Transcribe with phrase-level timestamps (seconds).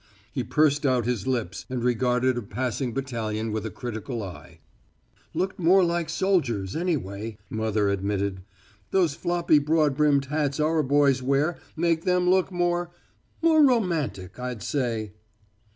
[0.33, 4.59] He pursed out his lips and regarded a passing battalion with a critical eye.
[5.35, 8.41] "Looked more like soldiers, anyway," mother admitted.
[8.89, 12.89] "Those floppy, broad brimmed hats our boys wear make them look more
[13.43, 15.13] more romantic, I'd say."